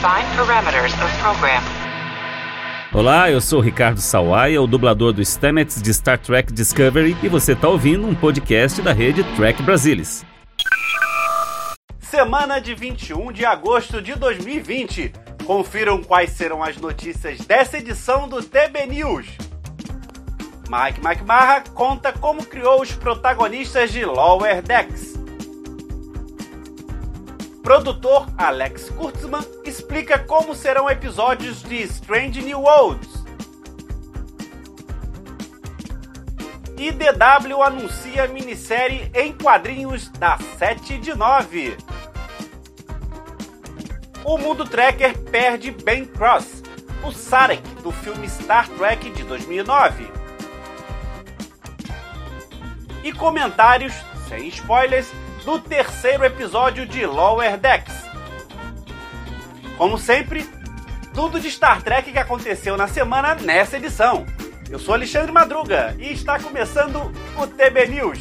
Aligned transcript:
Define 0.00 0.34
parameters 0.34 0.94
of 0.94 1.18
program. 1.18 1.62
Olá, 2.90 3.30
eu 3.30 3.38
sou 3.38 3.60
Ricardo 3.60 4.00
Sawaia, 4.00 4.62
o 4.62 4.66
dublador 4.66 5.12
do 5.12 5.20
Stamets 5.20 5.82
de 5.82 5.92
Star 5.92 6.16
Trek 6.16 6.50
Discovery, 6.50 7.14
e 7.22 7.28
você 7.28 7.52
está 7.52 7.68
ouvindo 7.68 8.06
um 8.06 8.14
podcast 8.14 8.80
da 8.80 8.94
rede 8.94 9.22
Trek 9.36 9.62
Brasilis. 9.62 10.24
Semana 11.98 12.58
de 12.62 12.74
21 12.74 13.30
de 13.30 13.44
agosto 13.44 14.00
de 14.00 14.14
2020. 14.14 15.12
Confiram 15.44 16.02
quais 16.02 16.30
serão 16.30 16.62
as 16.62 16.78
notícias 16.78 17.36
dessa 17.40 17.76
edição 17.76 18.26
do 18.26 18.42
TB 18.42 18.86
News. 18.86 19.26
Mike 20.70 21.06
McMahon 21.06 21.62
conta 21.74 22.10
como 22.10 22.42
criou 22.46 22.80
os 22.80 22.90
protagonistas 22.92 23.92
de 23.92 24.02
Lower 24.06 24.62
Decks. 24.62 25.20
Produtor 27.62 28.28
Alex 28.38 28.88
Kurtzman 28.88 29.59
explica 29.70 30.18
como 30.18 30.54
serão 30.54 30.90
episódios 30.90 31.62
de 31.62 31.80
Strange 31.82 32.42
New 32.42 32.62
Worlds. 32.62 33.24
E 36.76 36.90
DW 36.90 37.62
anuncia 37.62 38.26
minissérie 38.26 39.10
em 39.14 39.32
quadrinhos 39.32 40.08
da 40.08 40.36
7 40.58 40.98
de 40.98 41.14
9. 41.14 41.76
O 44.24 44.38
Mundo 44.38 44.64
Tracker 44.64 45.16
perde 45.18 45.70
Ben 45.70 46.04
Cross, 46.04 46.62
o 47.04 47.12
Sarek 47.12 47.62
do 47.82 47.92
filme 47.92 48.28
Star 48.28 48.68
Trek 48.70 49.08
de 49.10 49.22
2009. 49.22 50.10
E 53.04 53.12
comentários, 53.12 53.94
sem 54.28 54.48
spoilers, 54.48 55.10
do 55.44 55.60
terceiro 55.60 56.24
episódio 56.24 56.86
de 56.86 57.06
Lower 57.06 57.56
Decks. 57.56 57.99
Como 59.80 59.96
sempre, 59.96 60.46
tudo 61.14 61.40
de 61.40 61.50
Star 61.50 61.80
Trek 61.80 62.12
que 62.12 62.18
aconteceu 62.18 62.76
na 62.76 62.86
semana 62.86 63.34
nessa 63.36 63.78
edição. 63.78 64.26
Eu 64.68 64.78
sou 64.78 64.92
Alexandre 64.92 65.32
Madruga 65.32 65.96
e 65.98 66.12
está 66.12 66.38
começando 66.38 67.10
o 67.38 67.46
TB 67.46 67.86
News. 67.86 68.18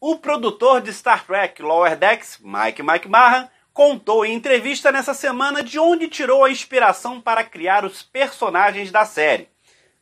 O 0.00 0.18
produtor 0.18 0.80
de 0.80 0.92
Star 0.92 1.24
Trek 1.24 1.62
Lower 1.62 1.96
Decks, 1.96 2.40
Mike 2.42 2.82
McMahon, 2.82 3.48
contou 3.74 4.24
em 4.24 4.32
entrevista 4.32 4.92
nessa 4.92 5.12
semana 5.12 5.60
de 5.60 5.80
onde 5.80 6.06
tirou 6.06 6.44
a 6.44 6.50
inspiração 6.50 7.20
para 7.20 7.42
criar 7.42 7.84
os 7.84 8.04
personagens 8.04 8.92
da 8.92 9.04
série, 9.04 9.48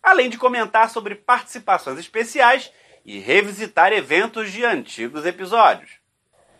além 0.03 0.29
de 0.29 0.37
comentar 0.37 0.91
sobre 0.91 1.14
participações 1.14 1.98
especiais 1.98 2.70
e 3.03 3.19
revisitar 3.19 3.91
eventos 3.91 4.53
de 4.53 4.62
antigos 4.62 5.25
episódios. 5.25 5.91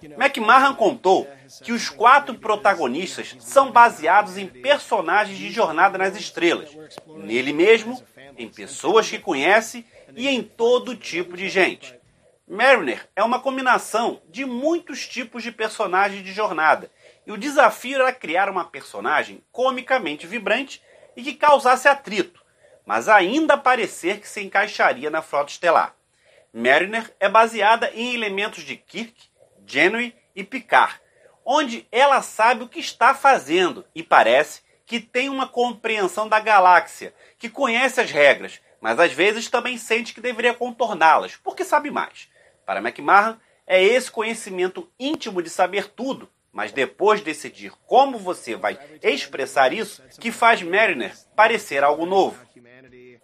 McMahon 0.03 0.75
contou 0.75 1.29
que 1.63 1.71
os 1.71 1.91
quatro 1.91 2.35
protagonistas 2.39 3.37
são 3.39 3.71
baseados 3.71 4.39
em 4.39 4.47
personagens 4.47 5.39
de 5.39 5.51
Jornada 5.51 5.99
nas 5.99 6.17
Estrelas, 6.17 6.71
nele 7.07 7.53
mesmo, 7.53 8.03
em 8.39 8.49
pessoas 8.49 9.09
que 9.09 9.19
conhece 9.19 9.85
e 10.17 10.29
em 10.29 10.43
todo 10.43 10.97
tipo 10.97 11.37
de 11.37 11.49
gente. 11.49 11.95
Mariner 12.49 13.09
é 13.15 13.23
uma 13.23 13.41
combinação 13.41 14.21
de 14.29 14.45
muitos 14.45 15.07
tipos 15.07 15.43
de 15.43 15.53
personagens 15.53 16.25
de 16.25 16.33
jornada, 16.33 16.91
e 17.27 17.33
o 17.33 17.37
desafio 17.37 18.01
era 18.01 18.13
criar 18.13 18.49
uma 18.49 18.65
personagem 18.65 19.43
comicamente 19.53 20.27
vibrante 20.27 20.83
e 21.17 21.23
que 21.23 21.35
causasse 21.35 21.89
atrito, 21.89 22.43
mas 22.85 23.09
ainda 23.09 23.57
parecer 23.57 24.21
que 24.21 24.29
se 24.29 24.43
encaixaria 24.43 25.11
na 25.11 25.23
frota 25.23 25.53
estelar. 25.53 25.95
Mariner 26.53 27.15
é 27.19 27.29
baseada 27.29 27.91
em 27.95 28.15
elementos 28.15 28.65
de 28.65 28.77
Kirk, 28.77 29.31
Janeway 29.67 30.15
e 30.35 30.45
Picard, 30.45 31.01
onde 31.45 31.87
ela 31.91 32.23
sabe 32.23 32.65
o 32.65 32.69
que 32.69 32.81
está 32.81 33.15
fazendo 33.15 33.85
e 33.95 34.03
parece 34.03 34.63
que 34.85 35.01
tem 35.01 35.29
uma 35.29 35.49
compreensão 35.49 36.29
da 36.29 36.39
galáxia, 36.41 37.15
que 37.39 37.49
conhece 37.49 38.01
as 38.01 38.11
regras, 38.11 38.61
mas 38.81 38.99
às 38.99 39.13
vezes 39.13 39.49
também 39.49 39.79
sente 39.79 40.13
que 40.13 40.21
deveria 40.21 40.53
contorná-las, 40.53 41.37
porque 41.37 41.65
sabe 41.65 41.91
mais. 41.91 42.29
Para 42.67 42.81
McMahon, 42.81 43.37
é 43.67 43.83
esse 43.83 44.11
conhecimento 44.11 44.91
íntimo 44.99 45.41
de 45.41 45.49
saber 45.49 45.89
tudo, 45.89 46.29
mas 46.53 46.71
depois 46.71 47.23
decidir 47.23 47.73
como 47.87 48.19
você 48.19 48.55
vai 48.55 48.79
expressar 49.03 49.73
isso, 49.73 50.03
que 50.21 50.31
faz 50.31 50.63
Mariner 50.63 51.13
parecer 51.35 51.83
algo 51.83 52.05
novo. 52.05 52.39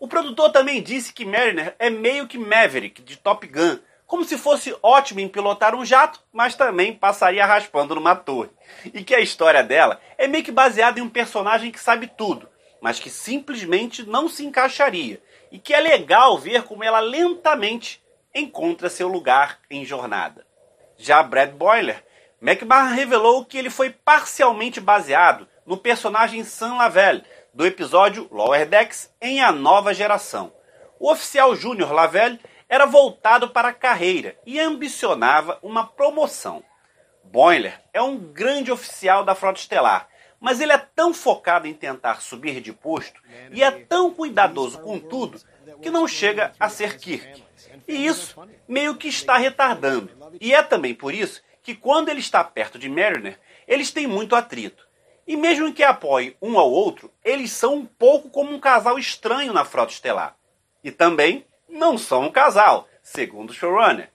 O 0.00 0.08
produtor 0.08 0.50
também 0.50 0.82
disse 0.82 1.12
que 1.12 1.24
Mariner 1.24 1.74
é 1.78 1.90
meio 1.90 2.26
que 2.26 2.38
Maverick 2.38 3.02
de 3.02 3.16
Top 3.16 3.46
Gun, 3.46 3.78
como 4.06 4.24
se 4.24 4.38
fosse 4.38 4.74
ótimo 4.82 5.20
em 5.20 5.28
pilotar 5.28 5.74
um 5.74 5.84
jato, 5.84 6.22
mas 6.32 6.54
também 6.54 6.94
passaria 6.94 7.44
raspando 7.44 7.94
numa 7.94 8.16
torre. 8.16 8.48
E 8.86 9.04
que 9.04 9.14
a 9.14 9.20
história 9.20 9.62
dela 9.62 10.00
é 10.16 10.26
meio 10.26 10.42
que 10.42 10.50
baseada 10.50 10.98
em 10.98 11.02
um 11.02 11.10
personagem 11.10 11.70
que 11.70 11.78
sabe 11.78 12.06
tudo, 12.06 12.48
mas 12.80 12.98
que 12.98 13.10
simplesmente 13.10 14.08
não 14.08 14.26
se 14.26 14.46
encaixaria. 14.46 15.20
E 15.52 15.58
que 15.58 15.74
é 15.74 15.80
legal 15.80 16.38
ver 16.38 16.62
como 16.62 16.84
ela 16.84 17.00
lentamente 17.00 18.02
encontra 18.34 18.88
seu 18.88 19.08
lugar 19.08 19.58
em 19.70 19.84
jornada. 19.84 20.46
Já 20.96 21.22
Brad 21.22 21.50
Boiler, 21.50 22.02
McMahon 22.41 22.94
revelou 22.94 23.44
que 23.44 23.59
ele 23.59 23.69
foi 23.69 23.91
parcialmente 23.91 24.81
baseado 24.81 25.49
no 25.66 25.76
personagem 25.76 26.44
Sam 26.44 26.75
Lavelle 26.76 27.25
do 27.53 27.66
episódio 27.66 28.28
Lower 28.31 28.66
Decks 28.66 29.12
em 29.21 29.43
A 29.43 29.50
Nova 29.50 29.93
Geração. 29.93 30.53
O 31.00 31.10
oficial 31.10 31.56
Júnior 31.56 31.93
Lavelle 31.93 32.38
era 32.69 32.87
voltado 32.87 33.50
para 33.50 33.69
a 33.69 33.75
carreira 33.75 34.37
e 34.47 34.60
ambicionava 34.60 35.59
uma 35.62 35.84
promoção. 35.84 36.62
Boiler 37.25 37.81
é 37.93 38.00
um 38.00 38.16
grande 38.16 38.70
oficial 38.70 39.25
da 39.25 39.34
Frota 39.34 39.59
Estelar, 39.59 40.09
mas 40.41 40.60
ele 40.60 40.72
é 40.72 40.78
tão 40.78 41.12
focado 41.12 41.66
em 41.66 41.75
tentar 41.75 42.22
subir 42.22 42.60
de 42.60 42.72
posto 42.72 43.20
e 43.50 43.62
é 43.65 43.70
tão 43.70 44.12
cuidadoso 44.12 44.78
com 44.78 44.99
tudo 44.99 45.41
que 45.82 45.91
não 45.91 46.06
chega 46.06 46.53
a 46.59 46.69
ser 46.69 46.99
Kirk. 46.99 47.43
E 47.87 48.06
isso 48.06 48.41
meio 48.69 48.94
que 48.94 49.09
está 49.09 49.37
retardando. 49.37 50.10
E 50.41 50.55
é 50.55 50.62
também 50.62 50.94
por 50.94 51.12
isso 51.12 51.43
que 51.68 51.74
quando 51.74 52.08
ele 52.08 52.20
está 52.20 52.42
perto 52.42 52.78
de 52.78 52.88
Mariner, 52.88 53.38
eles 53.66 53.90
têm 53.90 54.06
muito 54.06 54.34
atrito. 54.34 54.88
E 55.26 55.36
mesmo 55.36 55.70
que 55.70 55.84
apoiem 55.84 56.34
um 56.40 56.58
ao 56.58 56.72
outro, 56.72 57.12
eles 57.22 57.52
são 57.52 57.74
um 57.74 57.84
pouco 57.84 58.30
como 58.30 58.50
um 58.54 58.58
casal 58.58 58.98
estranho 58.98 59.52
na 59.52 59.66
frota 59.66 59.92
estelar. 59.92 60.34
E 60.82 60.90
também 60.90 61.44
não 61.68 61.98
são 61.98 62.22
um 62.22 62.30
casal, 62.30 62.88
segundo 63.02 63.50
o 63.50 63.52
showrunner. 63.52 64.10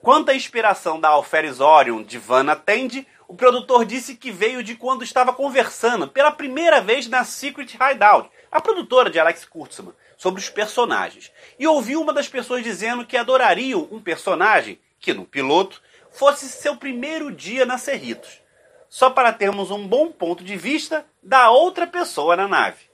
Quanto 0.00 0.30
à 0.30 0.34
inspiração 0.34 0.98
da 0.98 1.10
Alferes 1.10 1.60
Orion 1.60 2.02
de 2.02 2.16
Vanna 2.16 2.56
Tende, 2.56 3.06
o 3.28 3.34
produtor 3.34 3.84
disse 3.84 4.16
que 4.16 4.30
veio 4.30 4.62
de 4.62 4.74
quando 4.74 5.04
estava 5.04 5.34
conversando 5.34 6.08
pela 6.08 6.32
primeira 6.32 6.80
vez 6.80 7.06
na 7.06 7.24
Secret 7.24 7.74
Hideout, 7.74 8.30
a 8.50 8.58
produtora 8.58 9.10
de 9.10 9.20
Alex 9.20 9.44
Kurtzman, 9.44 9.92
sobre 10.16 10.40
os 10.40 10.48
personagens. 10.48 11.30
E 11.58 11.66
ouviu 11.66 12.00
uma 12.00 12.14
das 12.14 12.26
pessoas 12.26 12.64
dizendo 12.64 13.04
que 13.04 13.18
adorariam 13.18 13.86
um 13.90 14.00
personagem 14.00 14.80
que, 14.98 15.12
no 15.12 15.26
piloto, 15.26 15.82
fosse 16.16 16.48
seu 16.48 16.76
primeiro 16.76 17.30
dia 17.30 17.66
na 17.66 17.78
Cerritos. 17.78 18.40
Só 18.88 19.10
para 19.10 19.32
termos 19.32 19.70
um 19.70 19.86
bom 19.86 20.10
ponto 20.10 20.42
de 20.42 20.56
vista 20.56 21.04
da 21.22 21.50
outra 21.50 21.86
pessoa 21.86 22.36
na 22.36 22.48
nave. 22.48 22.86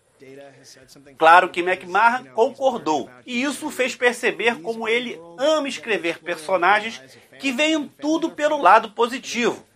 Claro 1.18 1.48
que 1.48 1.60
McMahon 1.60 2.26
concordou, 2.32 3.10
e 3.26 3.42
isso 3.42 3.70
fez 3.70 3.96
perceber 3.96 4.60
como 4.60 4.88
ele 4.88 5.20
ama 5.36 5.68
escrever 5.68 6.20
personagens 6.20 7.02
que 7.40 7.50
veem 7.50 7.88
tudo 8.00 8.30
pelo 8.30 8.56
lado 8.56 8.90
positivo, 8.92 9.66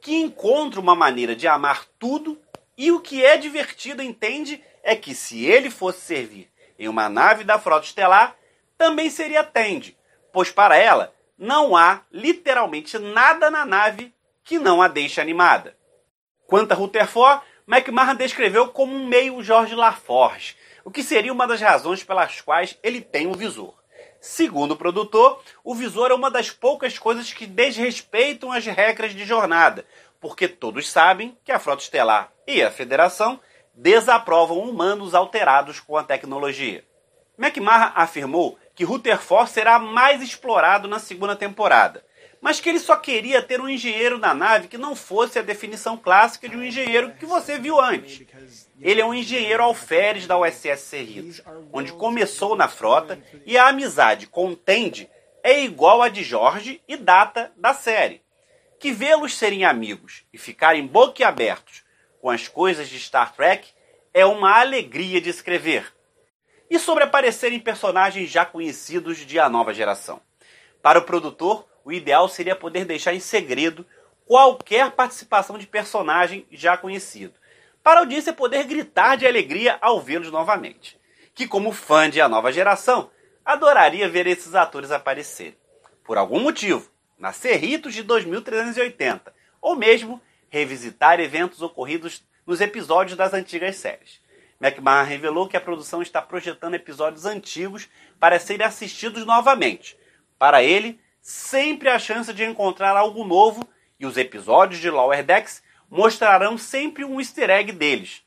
que 0.00 0.16
encontra 0.16 0.80
uma 0.80 0.96
maneira 0.96 1.36
de 1.36 1.46
amar 1.46 1.86
tudo, 1.98 2.40
e 2.76 2.90
o 2.90 3.00
que 3.00 3.24
é 3.24 3.36
divertido, 3.36 4.02
entende, 4.02 4.62
é 4.82 4.96
que 4.96 5.14
se 5.14 5.44
ele 5.44 5.70
fosse 5.70 6.00
servir 6.00 6.48
em 6.76 6.88
uma 6.88 7.08
nave 7.08 7.44
da 7.44 7.58
frota 7.58 7.86
estelar, 7.86 8.36
também 8.76 9.08
seria 9.08 9.44
Tende, 9.44 9.96
pois 10.32 10.50
para 10.50 10.76
ela 10.76 11.14
não 11.42 11.76
há 11.76 12.02
literalmente 12.12 12.96
nada 13.00 13.50
na 13.50 13.66
nave 13.66 14.14
que 14.44 14.60
não 14.60 14.80
a 14.80 14.86
deixe 14.86 15.20
animada. 15.20 15.76
Quanto 16.46 16.70
a 16.70 16.74
Rutherford, 16.76 17.42
McMahon 17.66 18.14
descreveu 18.14 18.68
como 18.68 18.94
um 18.94 19.08
meio 19.08 19.42
George 19.42 19.74
LaForge, 19.74 20.56
o 20.84 20.90
que 20.90 21.02
seria 21.02 21.32
uma 21.32 21.44
das 21.48 21.60
razões 21.60 22.04
pelas 22.04 22.40
quais 22.40 22.78
ele 22.80 23.00
tem 23.00 23.26
um 23.26 23.32
visor. 23.32 23.74
Segundo 24.20 24.72
o 24.72 24.76
produtor, 24.76 25.42
o 25.64 25.74
visor 25.74 26.12
é 26.12 26.14
uma 26.14 26.30
das 26.30 26.48
poucas 26.48 26.96
coisas 26.96 27.32
que 27.32 27.44
desrespeitam 27.44 28.52
as 28.52 28.64
regras 28.64 29.12
de 29.12 29.24
jornada, 29.24 29.84
porque 30.20 30.46
todos 30.46 30.88
sabem 30.88 31.36
que 31.44 31.50
a 31.50 31.58
Frota 31.58 31.82
Estelar 31.82 32.32
e 32.46 32.62
a 32.62 32.70
Federação 32.70 33.40
desaprovam 33.74 34.60
humanos 34.60 35.12
alterados 35.12 35.80
com 35.80 35.96
a 35.96 36.04
tecnologia. 36.04 36.84
McMahon 37.36 37.90
afirmou 37.96 38.56
que 38.74 38.84
Rutherford 38.84 39.50
será 39.50 39.78
mais 39.78 40.22
explorado 40.22 40.88
na 40.88 40.98
segunda 40.98 41.36
temporada, 41.36 42.04
mas 42.40 42.58
que 42.58 42.68
ele 42.68 42.80
só 42.80 42.96
queria 42.96 43.40
ter 43.40 43.60
um 43.60 43.68
engenheiro 43.68 44.18
na 44.18 44.34
nave 44.34 44.68
que 44.68 44.76
não 44.76 44.96
fosse 44.96 45.38
a 45.38 45.42
definição 45.42 45.96
clássica 45.96 46.48
de 46.48 46.56
um 46.56 46.64
engenheiro 46.64 47.12
que 47.12 47.24
você 47.24 47.58
viu 47.58 47.80
antes. 47.80 48.26
Ele 48.80 49.00
é 49.00 49.04
um 49.06 49.14
engenheiro 49.14 49.62
alferes 49.62 50.26
da 50.26 50.36
USS 50.36 50.80
Cerritos, 50.80 51.42
onde 51.72 51.92
começou 51.92 52.56
na 52.56 52.66
frota, 52.66 53.22
e 53.46 53.56
a 53.56 53.68
amizade 53.68 54.26
com 54.26 54.54
Tende 54.54 55.08
é 55.42 55.62
igual 55.62 56.02
a 56.02 56.08
de 56.08 56.24
Jorge 56.24 56.82
e 56.88 56.96
Data 56.96 57.52
da 57.56 57.72
série. 57.74 58.20
Que 58.80 58.90
vê-los 58.90 59.36
serem 59.36 59.64
amigos 59.64 60.24
e 60.32 60.38
ficarem 60.38 60.86
boquiabertos 60.86 61.84
com 62.20 62.30
as 62.30 62.48
coisas 62.48 62.88
de 62.88 62.98
Star 62.98 63.34
Trek 63.34 63.68
é 64.12 64.26
uma 64.26 64.60
alegria 64.60 65.20
de 65.20 65.30
escrever. 65.30 65.92
E 66.72 66.78
sobre 66.78 67.04
aparecerem 67.04 67.60
personagens 67.60 68.30
já 68.30 68.46
conhecidos 68.46 69.18
de 69.18 69.38
A 69.38 69.46
Nova 69.46 69.74
Geração. 69.74 70.22
Para 70.80 71.00
o 71.00 71.02
produtor, 71.02 71.68
o 71.84 71.92
ideal 71.92 72.26
seria 72.30 72.56
poder 72.56 72.86
deixar 72.86 73.12
em 73.12 73.20
segredo 73.20 73.84
qualquer 74.24 74.90
participação 74.92 75.58
de 75.58 75.66
personagem 75.66 76.46
já 76.50 76.74
conhecido, 76.78 77.34
para 77.82 78.00
a 78.00 78.02
audiência 78.04 78.32
poder 78.32 78.64
gritar 78.64 79.16
de 79.16 79.26
alegria 79.26 79.76
ao 79.82 80.00
vê-los 80.00 80.30
novamente. 80.30 80.98
Que, 81.34 81.46
como 81.46 81.72
fã 81.72 82.08
de 82.08 82.22
A 82.22 82.28
Nova 82.28 82.50
Geração, 82.50 83.10
adoraria 83.44 84.08
ver 84.08 84.26
esses 84.26 84.54
atores 84.54 84.90
aparecerem. 84.90 85.58
Por 86.02 86.16
algum 86.16 86.40
motivo, 86.40 86.90
na 87.18 87.34
Cerritos 87.34 87.92
de 87.92 88.02
2380, 88.02 89.30
ou 89.60 89.76
mesmo 89.76 90.22
revisitar 90.48 91.20
eventos 91.20 91.60
ocorridos 91.60 92.24
nos 92.46 92.62
episódios 92.62 93.14
das 93.14 93.34
antigas 93.34 93.76
séries. 93.76 94.21
McMahon 94.62 95.02
revelou 95.02 95.48
que 95.48 95.56
a 95.56 95.60
produção 95.60 96.00
está 96.00 96.22
projetando 96.22 96.74
episódios 96.74 97.26
antigos 97.26 97.88
para 98.20 98.38
serem 98.38 98.64
assistidos 98.64 99.26
novamente. 99.26 99.98
Para 100.38 100.62
ele, 100.62 101.00
sempre 101.20 101.88
a 101.88 101.98
chance 101.98 102.32
de 102.32 102.44
encontrar 102.44 102.96
algo 102.96 103.24
novo 103.24 103.68
e 103.98 104.06
os 104.06 104.16
episódios 104.16 104.80
de 104.80 104.88
Lower 104.88 105.24
Decks 105.24 105.64
mostrarão 105.90 106.56
sempre 106.56 107.04
um 107.04 107.18
easter 107.18 107.50
egg 107.50 107.72
deles. 107.72 108.22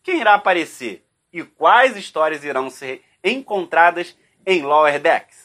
Quem 0.00 0.20
irá 0.20 0.34
aparecer 0.34 1.04
e 1.32 1.42
quais 1.42 1.96
histórias 1.96 2.44
irão 2.44 2.70
ser 2.70 3.02
encontradas 3.24 4.16
em 4.46 4.62
Lower 4.62 5.00
Decks? 5.00 5.43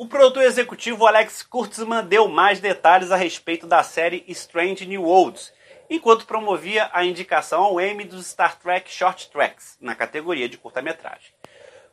O 0.00 0.06
produtor 0.06 0.44
executivo 0.44 1.06
Alex 1.06 1.42
Kurtzman 1.42 2.02
deu 2.06 2.26
mais 2.26 2.58
detalhes 2.58 3.10
a 3.10 3.16
respeito 3.16 3.66
da 3.66 3.82
série 3.82 4.24
Strange 4.28 4.86
New 4.86 5.02
Worlds 5.02 5.52
enquanto 5.90 6.24
promovia 6.24 6.88
a 6.94 7.04
indicação 7.04 7.62
ao 7.62 7.78
Emmy 7.78 8.04
dos 8.04 8.28
Star 8.28 8.58
Trek 8.58 8.90
Short 8.90 9.30
Tracks, 9.30 9.76
na 9.78 9.94
categoria 9.94 10.48
de 10.48 10.56
curta-metragem. 10.56 11.34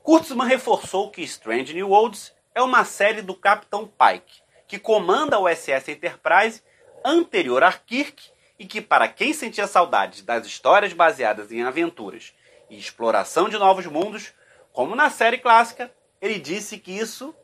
Kurtzman 0.04 0.48
reforçou 0.48 1.12
que 1.12 1.22
Strange 1.24 1.74
New 1.74 1.90
Worlds 1.90 2.34
é 2.56 2.62
uma 2.62 2.86
série 2.86 3.22
do 3.22 3.36
Capitão 3.36 3.86
Pike, 3.86 4.42
que 4.70 4.80
comanda 4.80 5.38
o 5.38 5.54
SS 5.54 5.92
Enterprise 5.92 6.64
anterior 7.04 7.62
a 7.62 7.74
Kirk 7.74 8.32
e 8.58 8.66
que, 8.66 8.80
para 8.80 9.10
quem 9.10 9.34
sentia 9.34 9.68
saudades 9.68 10.22
das 10.22 10.48
histórias 10.48 10.94
baseadas 10.94 11.52
em 11.52 11.62
aventuras 11.62 12.34
e 12.70 12.80
exploração 12.80 13.50
de 13.50 13.58
novos 13.58 13.86
mundos, 13.86 14.32
como 14.72 14.96
na 14.96 15.10
série 15.10 15.40
clássica, 15.40 15.92
ele 16.22 16.40
disse 16.40 16.78
que 16.78 16.98
isso 16.98 17.36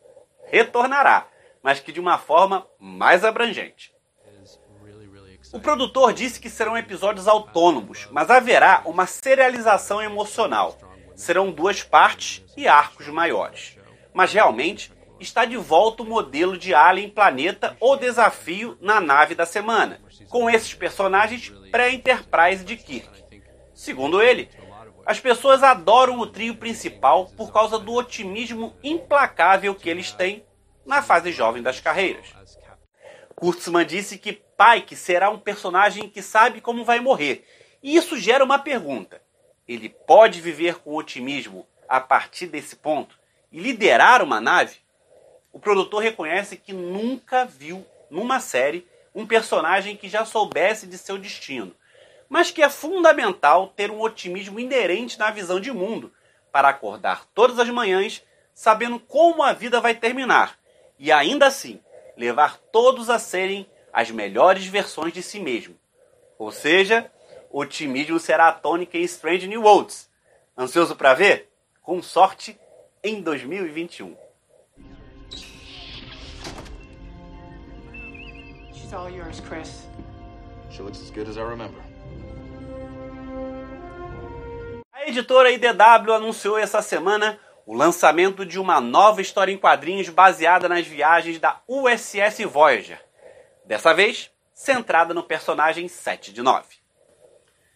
retornará, 0.53 1.27
mas 1.63 1.79
que 1.79 1.91
de 1.91 1.99
uma 1.99 2.19
forma 2.19 2.67
mais 2.79 3.25
abrangente. 3.25 3.91
O 5.51 5.59
produtor 5.59 6.13
disse 6.13 6.39
que 6.39 6.49
serão 6.49 6.77
episódios 6.77 7.27
autônomos, 7.27 8.07
mas 8.11 8.29
haverá 8.29 8.83
uma 8.85 9.07
serialização 9.07 9.99
emocional. 9.99 10.77
Serão 11.15 11.51
duas 11.51 11.81
partes 11.81 12.43
e 12.55 12.67
arcos 12.67 13.07
maiores. 13.07 13.77
Mas 14.13 14.31
realmente 14.31 14.91
está 15.19 15.43
de 15.43 15.57
volta 15.57 16.03
o 16.03 16.05
modelo 16.05 16.57
de 16.57 16.73
Alien 16.73 17.09
Planeta 17.09 17.75
ou 17.79 17.97
Desafio 17.97 18.77
na 18.79 19.01
nave 19.01 19.33
da 19.33 19.45
semana, 19.45 20.01
com 20.29 20.49
esses 20.49 20.73
personagens 20.73 21.49
pré-Enterprise 21.71 22.63
de 22.63 22.77
Kirk. 22.77 23.09
Segundo 23.73 24.21
ele, 24.21 24.49
as 25.05 25.19
pessoas 25.19 25.63
adoram 25.63 26.19
o 26.19 26.27
trio 26.27 26.55
principal 26.55 27.27
por 27.37 27.51
causa 27.51 27.77
do 27.77 27.93
otimismo 27.93 28.75
implacável 28.83 29.75
que 29.75 29.89
eles 29.89 30.11
têm 30.11 30.45
na 30.85 31.01
fase 31.01 31.31
jovem 31.31 31.61
das 31.61 31.79
carreiras. 31.79 32.33
Kurtzman 33.35 33.85
disse 33.85 34.17
que 34.17 34.33
Pike 34.33 34.95
será 34.95 35.29
um 35.29 35.39
personagem 35.39 36.07
que 36.07 36.21
sabe 36.21 36.61
como 36.61 36.85
vai 36.85 36.99
morrer. 36.99 37.45
E 37.81 37.95
isso 37.95 38.17
gera 38.17 38.43
uma 38.43 38.59
pergunta: 38.59 39.21
ele 39.67 39.89
pode 39.89 40.39
viver 40.39 40.75
com 40.75 40.95
otimismo 40.95 41.67
a 41.87 41.99
partir 41.99 42.47
desse 42.47 42.75
ponto 42.75 43.19
e 43.51 43.59
liderar 43.59 44.21
uma 44.21 44.39
nave? 44.39 44.77
O 45.51 45.59
produtor 45.59 46.01
reconhece 46.01 46.55
que 46.55 46.73
nunca 46.73 47.45
viu 47.45 47.85
numa 48.09 48.39
série 48.39 48.87
um 49.13 49.27
personagem 49.27 49.95
que 49.95 50.09
já 50.09 50.25
soubesse 50.25 50.87
de 50.87 50.97
seu 50.97 51.17
destino, 51.17 51.75
mas 52.33 52.49
que 52.49 52.63
é 52.63 52.69
fundamental 52.69 53.67
ter 53.75 53.91
um 53.91 54.01
otimismo 54.01 54.59
inerente 54.59 55.19
na 55.19 55.29
visão 55.29 55.59
de 55.59 55.71
mundo 55.71 56.11
para 56.51 56.67
acordar 56.67 57.27
todas 57.27 57.59
as 57.59 57.69
manhãs 57.69 58.23
sabendo 58.55 58.99
como 58.99 59.43
a 59.43 59.53
vida 59.53 59.79
vai 59.79 59.93
terminar 59.93 60.57
e 60.97 61.11
ainda 61.11 61.45
assim 61.45 61.79
levar 62.17 62.57
todos 62.71 63.07
a 63.11 63.19
serem 63.19 63.69
as 63.93 64.09
melhores 64.09 64.65
versões 64.65 65.13
de 65.13 65.21
si 65.21 65.39
mesmo. 65.39 65.75
Ou 66.39 66.51
seja, 66.51 67.11
otimismo 67.51 68.19
será 68.19 68.47
a 68.47 68.51
tônica 68.51 68.97
em 68.97 69.03
Strange 69.03 69.47
New 69.47 69.61
Worlds. 69.61 70.09
Ansioso 70.57 70.95
para 70.95 71.13
ver? 71.13 71.51
Com 71.83 72.01
sorte 72.01 72.59
em 73.03 73.21
2021. 73.21 74.17
She's 78.73 78.91
all 78.91 79.07
yours, 79.07 79.39
Chris. 79.39 79.83
She 80.71 80.81
looks 80.81 80.99
as 80.99 81.11
good 81.11 81.29
as 81.29 81.37
I 81.37 81.43
remember. 81.43 81.82
A 85.03 85.09
editora 85.09 85.51
IDW 85.51 86.13
anunciou 86.13 86.57
essa 86.57 86.81
semana 86.81 87.37
o 87.65 87.75
lançamento 87.75 88.45
de 88.45 88.57
uma 88.57 88.79
nova 88.79 89.21
história 89.21 89.51
em 89.51 89.57
quadrinhos 89.57 90.07
baseada 90.07 90.69
nas 90.69 90.87
viagens 90.87 91.39
da 91.39 91.61
USS 91.67 92.45
Voyager. 92.45 93.03
Dessa 93.65 93.93
vez, 93.93 94.31
centrada 94.53 95.13
no 95.13 95.21
personagem 95.21 95.89
7 95.89 96.31
de 96.31 96.41
9. 96.41 96.77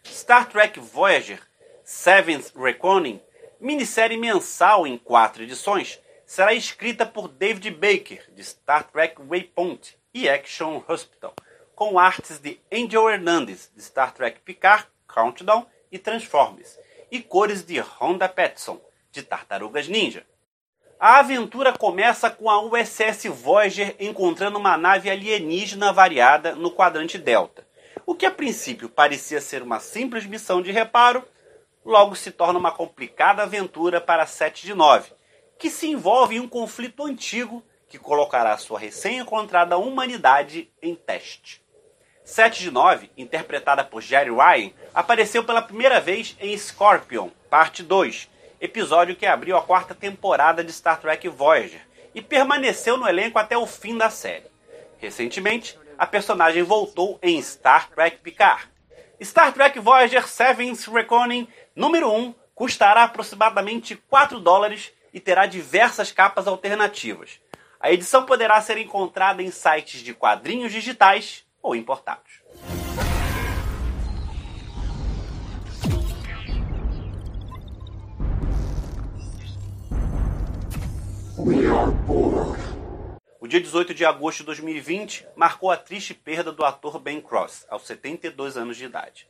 Star 0.06 0.48
Trek 0.48 0.80
Voyager 0.80 1.38
Seventh 1.84 2.52
Reckoning, 2.56 3.20
minissérie 3.60 4.16
mensal 4.16 4.86
em 4.86 4.96
quatro 4.96 5.42
edições, 5.42 6.00
será 6.24 6.54
escrita 6.54 7.04
por 7.04 7.28
David 7.28 7.72
Baker, 7.72 8.24
de 8.32 8.42
Star 8.42 8.84
Trek 8.84 9.20
Waypoint 9.20 9.98
e 10.14 10.30
Action 10.30 10.82
Hospital, 10.88 11.34
com 11.74 11.98
artes 11.98 12.38
de 12.38 12.58
Angel 12.72 13.10
Hernandez, 13.10 13.70
de 13.76 13.82
Star 13.82 14.14
Trek 14.14 14.40
Picard, 14.40 14.86
Countdown 15.06 15.66
e 15.92 15.98
Transformers, 15.98 16.78
e 17.10 17.20
cores 17.20 17.64
de 17.64 17.80
Honda 17.80 18.28
Petson, 18.28 18.80
de 19.10 19.22
Tartarugas 19.22 19.88
Ninja. 19.88 20.26
A 21.00 21.20
aventura 21.20 21.72
começa 21.72 22.28
com 22.28 22.50
a 22.50 22.60
USS 22.60 23.28
Voyager 23.28 23.94
encontrando 24.00 24.58
uma 24.58 24.76
nave 24.76 25.08
alienígena 25.08 25.92
variada 25.92 26.54
no 26.54 26.72
quadrante 26.72 27.16
Delta. 27.16 27.66
O 28.04 28.14
que 28.14 28.26
a 28.26 28.30
princípio 28.30 28.88
parecia 28.88 29.40
ser 29.40 29.62
uma 29.62 29.78
simples 29.78 30.26
missão 30.26 30.60
de 30.60 30.72
reparo, 30.72 31.24
logo 31.84 32.16
se 32.16 32.30
torna 32.30 32.58
uma 32.58 32.72
complicada 32.72 33.42
aventura 33.42 34.00
para 34.00 34.26
7 34.26 34.66
de 34.66 34.74
9, 34.74 35.12
que 35.58 35.70
se 35.70 35.88
envolve 35.88 36.36
em 36.36 36.40
um 36.40 36.48
conflito 36.48 37.04
antigo 37.04 37.62
que 37.88 37.98
colocará 37.98 38.56
sua 38.58 38.78
recém-encontrada 38.78 39.78
humanidade 39.78 40.70
em 40.82 40.94
teste. 40.94 41.62
7 42.28 42.60
de 42.60 42.70
9, 42.70 43.10
interpretada 43.16 43.82
por 43.82 44.02
Jerry 44.02 44.28
Ryan, 44.30 44.70
apareceu 44.94 45.42
pela 45.42 45.62
primeira 45.62 45.98
vez 45.98 46.36
em 46.38 46.56
Scorpion, 46.58 47.30
parte 47.48 47.82
2, 47.82 48.28
episódio 48.60 49.16
que 49.16 49.24
abriu 49.24 49.56
a 49.56 49.62
quarta 49.62 49.94
temporada 49.94 50.62
de 50.62 50.70
Star 50.70 51.00
Trek 51.00 51.26
Voyager 51.26 51.80
e 52.14 52.20
permaneceu 52.20 52.98
no 52.98 53.08
elenco 53.08 53.38
até 53.38 53.56
o 53.56 53.66
fim 53.66 53.96
da 53.96 54.10
série. 54.10 54.44
Recentemente, 54.98 55.78
a 55.96 56.06
personagem 56.06 56.62
voltou 56.62 57.18
em 57.22 57.40
Star 57.40 57.88
Trek 57.88 58.18
Picard. 58.18 58.68
Star 59.22 59.50
Trek 59.54 59.80
Voyager 59.80 60.28
Seventh 60.28 60.86
Reckoning 60.92 61.48
número 61.74 62.12
1 62.12 62.34
custará 62.54 63.04
aproximadamente 63.04 63.96
4 63.96 64.38
dólares 64.38 64.92
e 65.14 65.18
terá 65.18 65.46
diversas 65.46 66.12
capas 66.12 66.46
alternativas. 66.46 67.40
A 67.80 67.90
edição 67.90 68.26
poderá 68.26 68.60
ser 68.60 68.76
encontrada 68.76 69.42
em 69.42 69.50
sites 69.50 70.02
de 70.02 70.12
quadrinhos 70.12 70.70
digitais 70.70 71.47
ou 71.62 71.74
importados. 71.74 72.42
O 83.40 83.46
dia 83.46 83.60
18 83.60 83.94
de 83.94 84.04
agosto 84.04 84.38
de 84.38 84.46
2020 84.46 85.26
marcou 85.36 85.70
a 85.70 85.76
triste 85.76 86.12
perda 86.12 86.52
do 86.52 86.64
ator 86.64 86.98
Ben 86.98 87.20
Cross, 87.20 87.66
aos 87.70 87.86
72 87.86 88.56
anos 88.56 88.76
de 88.76 88.84
idade. 88.84 89.28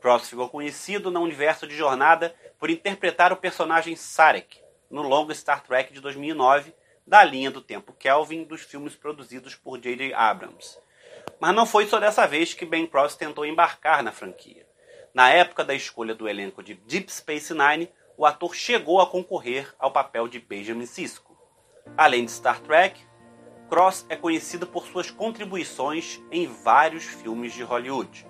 Cross 0.00 0.28
ficou 0.28 0.48
conhecido 0.48 1.10
no 1.10 1.22
universo 1.22 1.66
de 1.66 1.74
Jornada 1.74 2.34
por 2.58 2.68
interpretar 2.68 3.32
o 3.32 3.36
personagem 3.36 3.96
Sarek 3.96 4.58
no 4.90 5.02
longo 5.02 5.32
Star 5.32 5.62
Trek 5.62 5.92
de 5.92 6.00
2009 6.00 6.74
da 7.06 7.22
linha 7.24 7.50
do 7.50 7.60
tempo 7.60 7.92
Kelvin 7.92 8.44
dos 8.44 8.62
filmes 8.62 8.96
produzidos 8.96 9.54
por 9.54 9.78
J.J. 9.78 10.12
Abrams. 10.14 10.78
Mas 11.40 11.54
não 11.54 11.66
foi 11.66 11.86
só 11.86 11.98
dessa 11.98 12.26
vez 12.26 12.54
que 12.54 12.64
Ben 12.64 12.86
Cross 12.86 13.16
tentou 13.16 13.44
embarcar 13.44 14.02
na 14.02 14.12
franquia. 14.12 14.66
Na 15.12 15.30
época 15.30 15.64
da 15.64 15.74
escolha 15.74 16.14
do 16.14 16.28
elenco 16.28 16.62
de 16.62 16.74
Deep 16.74 17.12
Space 17.12 17.54
Nine, 17.54 17.90
o 18.16 18.26
ator 18.26 18.54
chegou 18.54 19.00
a 19.00 19.06
concorrer 19.06 19.74
ao 19.78 19.90
papel 19.90 20.28
de 20.28 20.38
Benjamin 20.38 20.86
Sisko. 20.86 21.36
Além 21.96 22.24
de 22.24 22.30
Star 22.30 22.60
Trek, 22.60 23.00
Cross 23.68 24.06
é 24.08 24.16
conhecido 24.16 24.66
por 24.66 24.86
suas 24.86 25.10
contribuições 25.10 26.20
em 26.30 26.46
vários 26.46 27.04
filmes 27.04 27.52
de 27.52 27.62
Hollywood. 27.62 28.26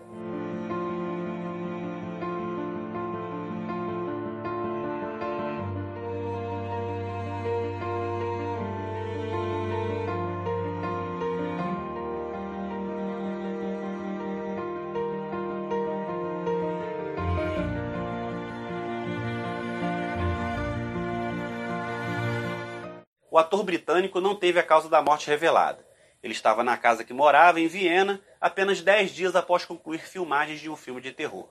O 23.35 23.39
ator 23.39 23.65
britânico 23.65 24.21
não 24.21 24.37
teve 24.37 24.61
a 24.61 24.63
causa 24.63 24.89
da 24.89 25.03
morte 25.03 25.27
revelada. 25.27 25.85
Ele 26.23 26.33
estava 26.33 26.63
na 26.63 26.77
casa 26.77 27.03
que 27.03 27.13
morava, 27.13 27.59
em 27.59 27.67
Viena, 27.67 28.21
apenas 28.41 28.81
10 28.81 29.11
dias 29.11 29.35
após 29.35 29.65
concluir 29.65 29.99
filmagens 29.99 30.61
de 30.61 30.71
um 30.71 30.77
filme 30.77 31.01
de 31.01 31.11
terror. 31.11 31.49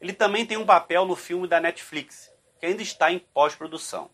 Ele 0.00 0.14
também 0.14 0.46
tem 0.46 0.56
um 0.56 0.64
papel 0.64 1.04
no 1.04 1.14
filme 1.14 1.46
da 1.46 1.60
Netflix, 1.60 2.32
que 2.58 2.64
ainda 2.64 2.80
está 2.80 3.12
em 3.12 3.18
pós-produção. 3.18 4.08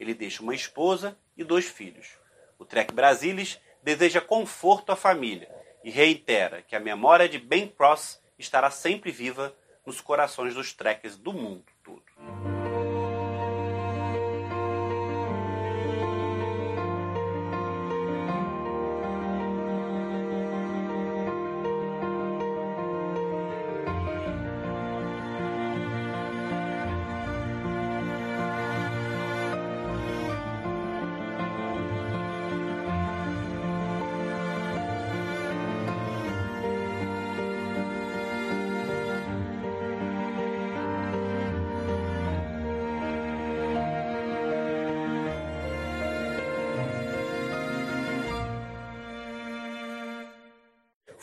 Ele 0.00 0.12
deixa 0.12 0.42
uma 0.42 0.56
esposa 0.56 1.16
e 1.36 1.44
dois 1.44 1.66
filhos. 1.66 2.18
O 2.58 2.64
Trek 2.64 2.92
Brasilis 2.92 3.60
deseja 3.80 4.20
conforto 4.20 4.90
à 4.90 4.96
família 4.96 5.48
e 5.84 5.90
reitera 5.92 6.62
que 6.62 6.74
a 6.74 6.80
memória 6.80 7.28
de 7.28 7.38
Ben 7.38 7.68
Cross 7.68 8.20
estará 8.36 8.72
sempre 8.72 9.12
viva 9.12 9.54
nos 9.86 10.00
corações 10.00 10.52
dos 10.52 10.72
trekkers 10.72 11.16
do 11.16 11.32
mundo 11.32 11.75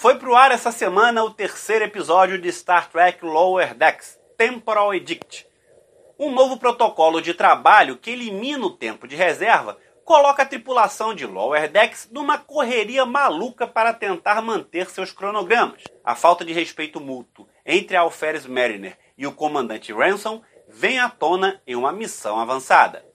Foi 0.03 0.15
pro 0.15 0.36
ar 0.36 0.51
essa 0.51 0.69
semana 0.69 1.24
o 1.24 1.29
terceiro 1.29 1.86
episódio 1.86 2.38
de 2.38 2.51
Star 2.51 2.89
Trek 2.89 3.24
Lower 3.24 3.74
Decks, 3.74 4.19
Temporal 4.38 4.93
Edict. 4.93 5.48
Um 6.19 6.29
novo 6.29 6.57
protocolo 6.57 7.22
de 7.22 7.33
trabalho 7.33 7.95
que 7.95 8.12
elimina 8.12 8.65
o 8.65 8.75
tempo 8.75 9.07
de 9.07 9.15
reserva 9.15 9.77
coloca 10.03 10.43
a 10.43 10.45
tripulação 10.45 11.15
de 11.15 11.25
Lower 11.25 11.72
Decks 11.72 12.10
numa 12.12 12.38
correria 12.38 13.05
maluca 13.05 13.65
para 13.65 13.93
tentar 13.93 14.41
manter 14.41 14.89
seus 14.89 15.13
cronogramas. 15.13 15.81
A 16.03 16.15
falta 16.15 16.43
de 16.43 16.51
respeito 16.51 17.00
mútuo 17.00 17.48
entre 17.65 17.95
Alferes 17.95 18.45
Mariner 18.45 18.98
e 19.17 19.25
o 19.25 19.31
comandante 19.31 19.93
Ransom 19.93 20.41
vem 20.67 21.00
à 21.00 21.10
tona 21.10 21.62
em 21.65 21.77
uma 21.77 21.93
missão 21.93 22.38
avançada. 22.41 23.05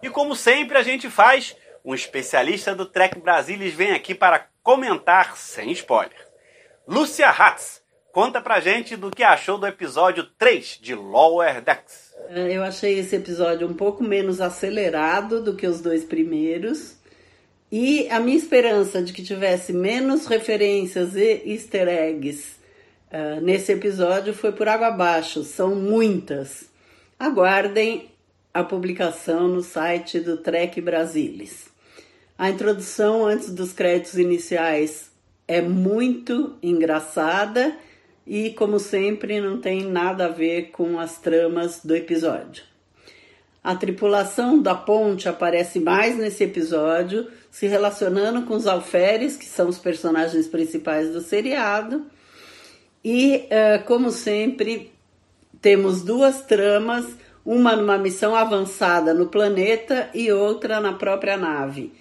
E 0.00 0.08
como 0.08 0.36
sempre 0.36 0.78
a 0.78 0.84
gente 0.84 1.10
faz, 1.10 1.56
um 1.84 1.92
especialista 1.92 2.76
do 2.76 2.86
Trek 2.86 3.18
Brasilis 3.18 3.74
vem 3.74 3.90
aqui 3.90 4.14
para 4.14 4.46
comentar 4.66 5.36
sem 5.36 5.70
spoiler. 5.70 6.26
Lúcia 6.88 7.28
Hatz, 7.28 7.80
conta 8.10 8.40
pra 8.40 8.58
gente 8.58 8.96
do 8.96 9.12
que 9.12 9.22
achou 9.22 9.56
do 9.58 9.64
episódio 9.64 10.24
3 10.36 10.80
de 10.82 10.92
Lower 10.92 11.62
Decks. 11.62 12.12
É, 12.30 12.50
eu 12.50 12.64
achei 12.64 12.98
esse 12.98 13.14
episódio 13.14 13.68
um 13.68 13.74
pouco 13.74 14.02
menos 14.02 14.40
acelerado 14.40 15.40
do 15.40 15.54
que 15.54 15.68
os 15.68 15.80
dois 15.80 16.02
primeiros. 16.02 16.96
E 17.70 18.08
a 18.10 18.18
minha 18.18 18.36
esperança 18.36 19.00
de 19.00 19.12
que 19.12 19.22
tivesse 19.22 19.72
menos 19.72 20.26
referências 20.26 21.14
e 21.14 21.42
easter 21.46 21.86
eggs 21.86 22.56
uh, 23.12 23.40
nesse 23.40 23.70
episódio 23.70 24.34
foi 24.34 24.50
por 24.50 24.66
água 24.66 24.88
abaixo. 24.88 25.44
São 25.44 25.76
muitas. 25.76 26.68
Aguardem 27.16 28.10
a 28.52 28.64
publicação 28.64 29.46
no 29.46 29.62
site 29.62 30.18
do 30.18 30.36
Trek 30.38 30.80
Brasilis. 30.80 31.75
A 32.38 32.50
introdução 32.50 33.24
antes 33.24 33.50
dos 33.50 33.72
créditos 33.72 34.18
iniciais 34.18 35.10
é 35.48 35.62
muito 35.62 36.56
engraçada 36.62 37.74
e, 38.26 38.50
como 38.50 38.78
sempre, 38.78 39.40
não 39.40 39.58
tem 39.58 39.82
nada 39.82 40.26
a 40.26 40.28
ver 40.28 40.70
com 40.70 40.98
as 40.98 41.16
tramas 41.18 41.80
do 41.82 41.96
episódio. 41.96 42.62
A 43.64 43.74
tripulação 43.74 44.60
da 44.60 44.74
ponte 44.74 45.28
aparece 45.28 45.80
mais 45.80 46.18
nesse 46.18 46.44
episódio, 46.44 47.26
se 47.50 47.66
relacionando 47.66 48.42
com 48.42 48.54
os 48.54 48.66
alferes, 48.66 49.36
que 49.36 49.46
são 49.46 49.68
os 49.68 49.78
personagens 49.78 50.46
principais 50.46 51.10
do 51.12 51.22
seriado. 51.22 52.04
E, 53.02 53.46
uh, 53.46 53.84
como 53.86 54.10
sempre, 54.10 54.92
temos 55.62 56.02
duas 56.02 56.42
tramas, 56.42 57.06
uma 57.44 57.74
numa 57.74 57.96
missão 57.96 58.36
avançada 58.36 59.14
no 59.14 59.26
planeta 59.26 60.10
e 60.12 60.30
outra 60.30 60.80
na 60.80 60.92
própria 60.92 61.36
nave. 61.36 61.92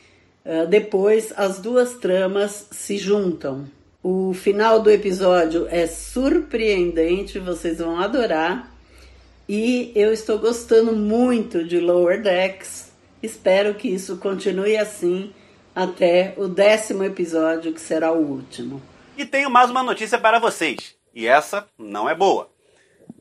Ah, 0.45 0.65
depois, 0.65 1.33
as 1.35 1.59
duas 1.59 1.95
tramas 1.95 2.67
se 2.71 2.97
juntam. 2.97 3.65
O 4.03 4.33
final 4.33 4.79
do 4.79 4.91
episódio 4.91 5.67
é 5.71 5.87
surpreendente, 5.87 7.39
vocês 7.39 7.79
vão 7.79 7.99
adorar. 7.99 8.71
E 9.49 9.91
eu 9.95 10.13
estou 10.13 10.37
gostando 10.37 10.95
muito 10.95 11.63
de 11.63 11.79
Lower 11.79 12.21
Decks. 12.21 12.91
Espero 13.23 13.73
que 13.73 13.87
isso 13.87 14.17
continue 14.17 14.77
assim 14.77 15.33
até 15.75 16.35
o 16.37 16.47
décimo 16.47 17.03
episódio, 17.03 17.73
que 17.73 17.81
será 17.81 18.11
o 18.11 18.19
último. 18.19 18.81
E 19.17 19.25
tenho 19.25 19.49
mais 19.49 19.71
uma 19.71 19.81
notícia 19.81 20.19
para 20.19 20.37
vocês. 20.37 20.95
E 21.13 21.25
essa 21.25 21.67
não 21.77 22.07
é 22.07 22.13
boa. 22.13 22.49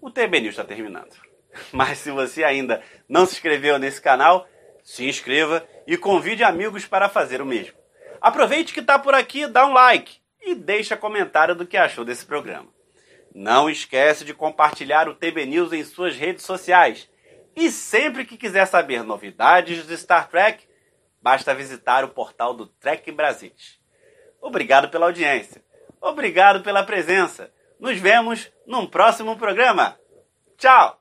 O 0.00 0.10
TB 0.10 0.40
News 0.40 0.54
está 0.54 0.64
terminando. 0.64 1.14
Mas 1.72 1.98
se 1.98 2.10
você 2.10 2.44
ainda 2.44 2.82
não 3.08 3.24
se 3.24 3.34
inscreveu 3.34 3.78
nesse 3.78 4.00
canal, 4.00 4.46
se 4.84 5.08
inscreva 5.08 5.66
e 5.86 5.96
convide 5.96 6.44
amigos 6.44 6.84
para 6.84 7.08
fazer 7.08 7.40
o 7.40 7.46
mesmo. 7.46 7.74
Aproveite 8.20 8.72
que 8.72 8.80
está 8.80 8.98
por 8.98 9.14
aqui, 9.14 9.46
dá 9.46 9.66
um 9.66 9.72
like 9.72 10.18
e 10.42 10.54
deixa 10.54 10.96
comentário 10.96 11.54
do 11.54 11.66
que 11.66 11.76
achou 11.76 12.04
desse 12.04 12.24
programa. 12.26 12.68
Não 13.34 13.68
esquece 13.68 14.24
de 14.24 14.34
compartilhar 14.34 15.08
o 15.08 15.14
TB 15.14 15.46
News 15.46 15.72
em 15.72 15.82
suas 15.82 16.16
redes 16.16 16.44
sociais. 16.44 17.08
E 17.56 17.70
sempre 17.70 18.24
que 18.24 18.36
quiser 18.36 18.66
saber 18.66 19.02
novidades 19.02 19.86
de 19.86 19.96
Star 19.96 20.28
Trek, 20.28 20.68
basta 21.20 21.54
visitar 21.54 22.04
o 22.04 22.08
portal 22.08 22.54
do 22.54 22.66
Trek 22.66 23.10
Brasil. 23.10 23.52
Obrigado 24.40 24.88
pela 24.88 25.06
audiência. 25.06 25.64
Obrigado 26.00 26.62
pela 26.62 26.84
presença. 26.84 27.50
Nos 27.80 27.98
vemos 27.98 28.52
num 28.66 28.86
próximo 28.86 29.36
programa. 29.36 29.98
Tchau! 30.58 31.00